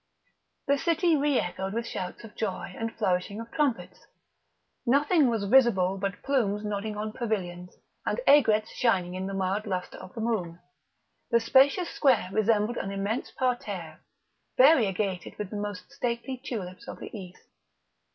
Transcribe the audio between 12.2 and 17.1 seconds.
resembled an immense parterre, variegated with the most stately tulips of